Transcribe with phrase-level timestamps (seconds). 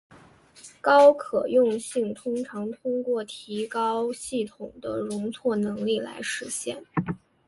[0.81, 6.83] 高可用性通常通过提高系统的容错能力来实现。